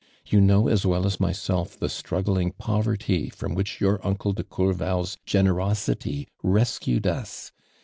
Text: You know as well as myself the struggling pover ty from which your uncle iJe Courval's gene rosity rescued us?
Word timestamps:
You 0.25 0.41
know 0.41 0.67
as 0.67 0.83
well 0.83 1.05
as 1.05 1.19
myself 1.19 1.77
the 1.77 1.87
struggling 1.87 2.53
pover 2.53 2.97
ty 2.97 3.29
from 3.29 3.53
which 3.53 3.79
your 3.79 3.99
uncle 4.03 4.33
iJe 4.33 4.45
Courval's 4.49 5.19
gene 5.27 5.45
rosity 5.47 6.27
rescued 6.41 7.05
us? 7.05 7.51